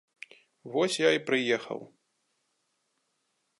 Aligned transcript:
Вось 0.75 0.97
я 1.01 1.09
й 1.17 1.19
прыехаў. 1.27 1.79